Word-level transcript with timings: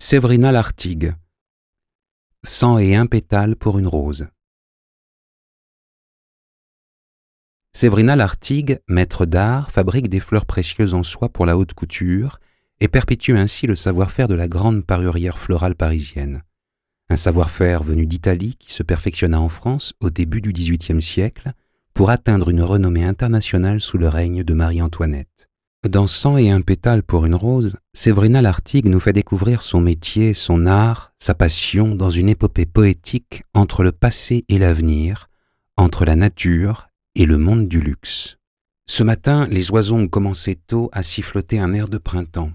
Séverina 0.00 0.52
Lartigue. 0.52 1.16
Cent 2.44 2.78
et 2.78 2.94
un 2.94 3.06
pétales 3.06 3.56
pour 3.56 3.80
une 3.80 3.88
rose. 3.88 4.28
Séverina 7.72 8.14
Lartigue, 8.14 8.78
maître 8.86 9.26
d'art, 9.26 9.72
fabrique 9.72 10.08
des 10.08 10.20
fleurs 10.20 10.46
précieuses 10.46 10.94
en 10.94 11.02
soie 11.02 11.28
pour 11.28 11.46
la 11.46 11.58
haute 11.58 11.74
couture 11.74 12.38
et 12.78 12.86
perpétue 12.86 13.32
ainsi 13.32 13.66
le 13.66 13.74
savoir-faire 13.74 14.28
de 14.28 14.34
la 14.34 14.46
grande 14.46 14.86
parurière 14.86 15.36
florale 15.36 15.74
parisienne. 15.74 16.44
Un 17.10 17.16
savoir-faire 17.16 17.82
venu 17.82 18.06
d'Italie 18.06 18.54
qui 18.54 18.72
se 18.72 18.84
perfectionna 18.84 19.40
en 19.40 19.48
France 19.48 19.94
au 19.98 20.10
début 20.10 20.40
du 20.40 20.52
XVIIIe 20.52 21.02
siècle 21.02 21.52
pour 21.92 22.10
atteindre 22.10 22.50
une 22.50 22.62
renommée 22.62 23.04
internationale 23.04 23.80
sous 23.80 23.98
le 23.98 24.08
règne 24.08 24.44
de 24.44 24.54
Marie-Antoinette. 24.54 25.47
Dans 25.86 26.08
Cent 26.08 26.36
et 26.36 26.50
un 26.50 26.60
pétale 26.60 27.04
pour 27.04 27.24
une 27.24 27.36
rose, 27.36 27.76
Séverina 27.92 28.42
Lartigue 28.42 28.86
nous 28.86 28.98
fait 28.98 29.12
découvrir 29.12 29.62
son 29.62 29.80
métier, 29.80 30.34
son 30.34 30.66
art, 30.66 31.12
sa 31.20 31.34
passion 31.34 31.94
dans 31.94 32.10
une 32.10 32.28
épopée 32.28 32.66
poétique 32.66 33.44
entre 33.54 33.84
le 33.84 33.92
passé 33.92 34.44
et 34.48 34.58
l'avenir, 34.58 35.30
entre 35.76 36.04
la 36.04 36.16
nature 36.16 36.88
et 37.14 37.26
le 37.26 37.38
monde 37.38 37.68
du 37.68 37.80
luxe. 37.80 38.38
Ce 38.86 39.04
matin, 39.04 39.46
les 39.46 39.70
oiseaux 39.70 39.94
ont 39.94 40.08
commencé 40.08 40.56
tôt 40.56 40.90
à 40.92 41.04
siffloter 41.04 41.60
un 41.60 41.72
air 41.72 41.88
de 41.88 41.98
printemps. 41.98 42.50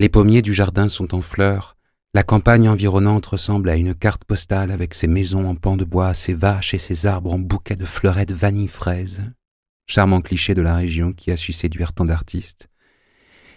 Les 0.00 0.08
pommiers 0.08 0.40
du 0.40 0.54
jardin 0.54 0.88
sont 0.88 1.14
en 1.14 1.20
fleurs, 1.20 1.76
la 2.14 2.22
campagne 2.22 2.70
environnante 2.70 3.26
ressemble 3.26 3.68
à 3.68 3.76
une 3.76 3.94
carte 3.94 4.24
postale 4.24 4.70
avec 4.70 4.94
ses 4.94 5.06
maisons 5.06 5.46
en 5.46 5.54
pans 5.54 5.76
de 5.76 5.84
bois, 5.84 6.14
ses 6.14 6.32
vaches 6.32 6.72
et 6.72 6.78
ses 6.78 7.04
arbres 7.04 7.34
en 7.34 7.38
bouquets 7.38 7.76
de 7.76 7.84
fleurettes 7.84 8.32
vanille-fraise 8.32 9.22
charmant 9.86 10.20
cliché 10.20 10.54
de 10.54 10.62
la 10.62 10.76
région 10.76 11.12
qui 11.12 11.30
a 11.30 11.36
su 11.36 11.52
séduire 11.52 11.92
tant 11.92 12.04
d'artistes. 12.04 12.68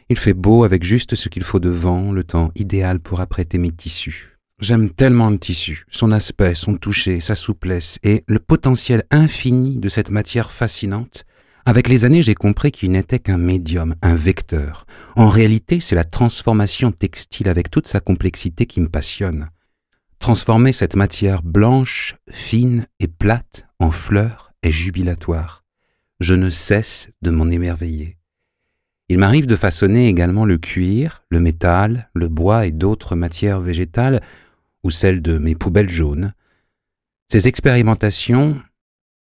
Il 0.09 0.17
fait 0.17 0.33
beau 0.33 0.63
avec 0.63 0.83
juste 0.83 1.15
ce 1.15 1.29
qu'il 1.29 1.43
faut 1.43 1.59
de 1.59 1.69
vent, 1.69 2.11
le 2.11 2.23
temps 2.23 2.51
idéal 2.55 2.99
pour 2.99 3.19
apprêter 3.19 3.57
mes 3.57 3.71
tissus. 3.71 4.37
J'aime 4.59 4.89
tellement 4.89 5.29
le 5.29 5.37
tissu, 5.37 5.85
son 5.89 6.11
aspect, 6.11 6.55
son 6.55 6.75
toucher, 6.75 7.19
sa 7.19 7.35
souplesse 7.35 7.99
et 8.03 8.23
le 8.27 8.39
potentiel 8.39 9.03
infini 9.11 9.77
de 9.77 9.89
cette 9.89 10.09
matière 10.09 10.51
fascinante. 10.51 11.25
Avec 11.65 11.89
les 11.89 12.05
années, 12.05 12.23
j'ai 12.23 12.33
compris 12.33 12.71
qu'il 12.71 12.91
n'était 12.91 13.19
qu'un 13.19 13.37
médium, 13.37 13.95
un 14.01 14.15
vecteur. 14.15 14.87
En 15.15 15.27
réalité, 15.27 15.79
c'est 15.81 15.95
la 15.95 16.05
transformation 16.05 16.91
textile 16.91 17.49
avec 17.49 17.69
toute 17.69 17.87
sa 17.87 17.99
complexité 17.99 18.65
qui 18.65 18.79
me 18.79 18.87
passionne. 18.87 19.49
Transformer 20.19 20.73
cette 20.73 20.95
matière 20.95 21.43
blanche, 21.43 22.15
fine 22.31 22.87
et 22.99 23.07
plate 23.07 23.67
en 23.79 23.91
fleurs 23.91 24.53
est 24.63 24.71
jubilatoire 24.71 25.66
je 26.19 26.35
ne 26.35 26.49
cesse 26.49 27.09
de 27.21 27.31
m'en 27.31 27.49
émerveiller. 27.49 28.17
Il 29.09 29.19
m'arrive 29.19 29.47
de 29.47 29.55
façonner 29.55 30.09
également 30.09 30.43
le 30.43 30.57
cuir, 30.57 31.23
le 31.29 31.39
métal, 31.39 32.09
le 32.13 32.27
bois 32.27 32.65
et 32.65 32.71
d'autres 32.71 33.15
matières 33.15 33.61
végétales, 33.61 34.21
ou 34.83 34.89
celles 34.89 35.21
de 35.21 35.37
mes 35.37 35.55
poubelles 35.55 35.89
jaunes. 35.89 36.33
Ces 37.29 37.47
expérimentations 37.47 38.61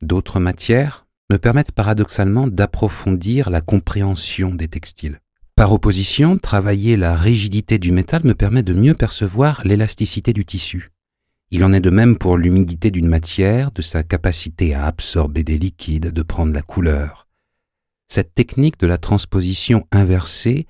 d'autres 0.00 0.38
matières 0.38 1.06
me 1.30 1.38
permettent 1.38 1.72
paradoxalement 1.72 2.46
d'approfondir 2.46 3.50
la 3.50 3.60
compréhension 3.60 4.54
des 4.54 4.68
textiles. 4.68 5.20
Par 5.56 5.72
opposition, 5.72 6.38
travailler 6.38 6.96
la 6.96 7.16
rigidité 7.16 7.78
du 7.78 7.92
métal 7.92 8.22
me 8.24 8.34
permet 8.34 8.62
de 8.62 8.74
mieux 8.74 8.94
percevoir 8.94 9.62
l'élasticité 9.64 10.32
du 10.32 10.44
tissu. 10.44 10.91
Il 11.54 11.64
en 11.64 11.74
est 11.74 11.80
de 11.80 11.90
même 11.90 12.16
pour 12.16 12.38
l'humidité 12.38 12.90
d'une 12.90 13.08
matière, 13.08 13.72
de 13.72 13.82
sa 13.82 14.02
capacité 14.02 14.72
à 14.72 14.86
absorber 14.86 15.44
des 15.44 15.58
liquides, 15.58 16.10
de 16.10 16.22
prendre 16.22 16.54
la 16.54 16.62
couleur. 16.62 17.28
Cette 18.08 18.34
technique 18.34 18.80
de 18.80 18.86
la 18.86 18.96
transposition 18.96 19.86
inversée 19.92 20.66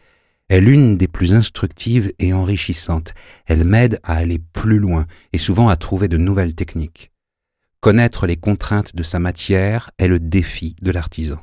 est 0.49 0.61
l'une 0.61 0.99
des 0.99 1.07
plus 1.07 1.35
instructives 1.35 2.13
et 2.19 2.33
enrichissantes. 2.33 3.15
Elle 3.47 3.65
m'aide 3.65 4.01
à 4.03 4.17
aller 4.17 4.41
plus 4.41 4.81
loin 4.81 5.07
et 5.33 5.39
souvent 5.39 5.69
à 5.69 5.77
trouver 5.77 6.09
de 6.09 6.17
nouvelles 6.17 6.57
techniques. 6.57 7.13
Connaître 7.79 8.27
les 8.27 8.37
contraintes 8.37 8.97
de 8.97 9.05
sa 9.05 9.21
matière 9.21 9.93
est 9.99 10.09
le 10.09 10.19
défi 10.19 10.75
de 10.83 10.91
l'artisan. 10.91 11.41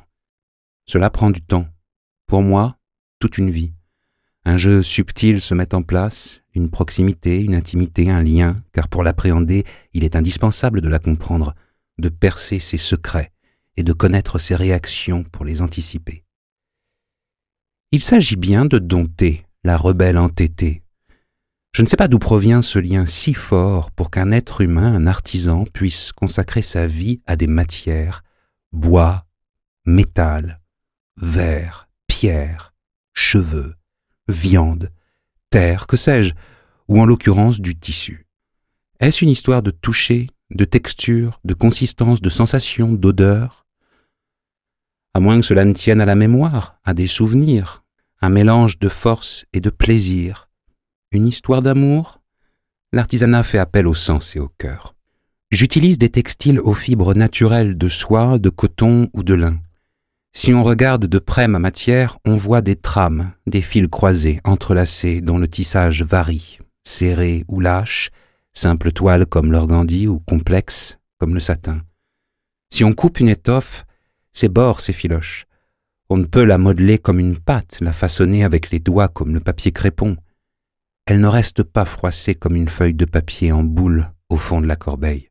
Cela 0.84 1.08
prend 1.08 1.30
du 1.30 1.40
temps. 1.40 1.66
Pour 2.26 2.42
moi, 2.42 2.76
toute 3.20 3.38
une 3.38 3.50
vie. 3.50 3.72
Un 4.44 4.58
jeu 4.58 4.82
subtil 4.82 5.40
se 5.40 5.54
met 5.54 5.74
en 5.74 5.82
place, 5.82 6.39
une 6.54 6.70
proximité, 6.70 7.40
une 7.40 7.54
intimité, 7.54 8.10
un 8.10 8.22
lien, 8.22 8.62
car 8.72 8.88
pour 8.88 9.02
l'appréhender, 9.02 9.64
il 9.92 10.04
est 10.04 10.16
indispensable 10.16 10.80
de 10.80 10.88
la 10.88 10.98
comprendre, 10.98 11.54
de 11.98 12.08
percer 12.08 12.58
ses 12.58 12.78
secrets 12.78 13.32
et 13.76 13.82
de 13.82 13.92
connaître 13.92 14.38
ses 14.38 14.54
réactions 14.54 15.22
pour 15.24 15.44
les 15.44 15.62
anticiper. 15.62 16.24
Il 17.92 18.02
s'agit 18.02 18.36
bien 18.36 18.64
de 18.64 18.78
dompter 18.78 19.44
la 19.64 19.76
rebelle 19.76 20.18
entêtée. 20.18 20.82
Je 21.72 21.82
ne 21.82 21.86
sais 21.86 21.96
pas 21.96 22.08
d'où 22.08 22.18
provient 22.18 22.62
ce 22.62 22.78
lien 22.78 23.06
si 23.06 23.32
fort 23.32 23.90
pour 23.92 24.10
qu'un 24.10 24.32
être 24.32 24.60
humain, 24.60 24.92
un 24.94 25.06
artisan, 25.06 25.64
puisse 25.64 26.12
consacrer 26.12 26.62
sa 26.62 26.86
vie 26.86 27.20
à 27.26 27.36
des 27.36 27.46
matières, 27.46 28.24
bois, 28.72 29.24
métal, 29.86 30.60
verre, 31.16 31.88
pierre, 32.06 32.74
cheveux, 33.12 33.76
viande, 34.28 34.90
terre, 35.50 35.86
que 35.86 35.96
sais-je, 35.96 36.34
ou 36.88 37.00
en 37.00 37.04
l'occurrence 37.04 37.60
du 37.60 37.76
tissu. 37.76 38.26
Est-ce 39.00 39.24
une 39.24 39.30
histoire 39.30 39.62
de 39.62 39.70
toucher, 39.70 40.28
de 40.50 40.64
texture, 40.64 41.40
de 41.44 41.54
consistance, 41.54 42.20
de 42.20 42.30
sensation, 42.30 42.92
d'odeur? 42.92 43.66
À 45.12 45.20
moins 45.20 45.40
que 45.40 45.46
cela 45.46 45.64
ne 45.64 45.72
tienne 45.72 46.00
à 46.00 46.06
la 46.06 46.14
mémoire, 46.14 46.78
à 46.84 46.94
des 46.94 47.06
souvenirs, 47.06 47.84
un 48.22 48.28
mélange 48.28 48.78
de 48.78 48.88
force 48.88 49.44
et 49.52 49.60
de 49.60 49.70
plaisir, 49.70 50.48
une 51.12 51.26
histoire 51.26 51.62
d'amour? 51.62 52.20
L'artisanat 52.92 53.42
fait 53.42 53.58
appel 53.58 53.86
au 53.86 53.94
sens 53.94 54.34
et 54.36 54.40
au 54.40 54.48
cœur. 54.48 54.94
J'utilise 55.50 55.98
des 55.98 56.10
textiles 56.10 56.60
aux 56.60 56.74
fibres 56.74 57.14
naturelles 57.14 57.76
de 57.76 57.88
soie, 57.88 58.38
de 58.38 58.50
coton 58.50 59.08
ou 59.14 59.22
de 59.24 59.34
lin. 59.34 59.60
Si 60.32 60.54
on 60.54 60.62
regarde 60.62 61.06
de 61.06 61.18
près 61.18 61.48
ma 61.48 61.58
matière, 61.58 62.18
on 62.24 62.36
voit 62.36 62.62
des 62.62 62.76
trames, 62.76 63.32
des 63.46 63.60
fils 63.60 63.88
croisés, 63.88 64.40
entrelacés, 64.44 65.20
dont 65.20 65.38
le 65.38 65.48
tissage 65.48 66.02
varie, 66.02 66.58
serré 66.84 67.44
ou 67.48 67.60
lâche, 67.60 68.10
simple 68.52 68.92
toile 68.92 69.26
comme 69.26 69.52
l'organdie 69.52 70.06
ou 70.06 70.20
complexe 70.20 70.98
comme 71.18 71.34
le 71.34 71.40
satin. 71.40 71.82
Si 72.72 72.84
on 72.84 72.92
coupe 72.92 73.20
une 73.20 73.28
étoffe, 73.28 73.84
ses 74.32 74.48
bords 74.48 74.80
s'effilochent. 74.80 75.46
On 76.08 76.16
ne 76.16 76.26
peut 76.26 76.44
la 76.44 76.58
modeler 76.58 76.98
comme 76.98 77.18
une 77.18 77.36
pâte, 77.36 77.78
la 77.80 77.92
façonner 77.92 78.44
avec 78.44 78.70
les 78.70 78.78
doigts 78.78 79.08
comme 79.08 79.34
le 79.34 79.40
papier 79.40 79.72
crépon. 79.72 80.16
Elle 81.06 81.20
ne 81.20 81.28
reste 81.28 81.62
pas 81.64 81.84
froissée 81.84 82.34
comme 82.34 82.54
une 82.54 82.68
feuille 82.68 82.94
de 82.94 83.04
papier 83.04 83.52
en 83.52 83.64
boule 83.64 84.12
au 84.28 84.36
fond 84.36 84.60
de 84.60 84.66
la 84.66 84.76
corbeille. 84.76 85.29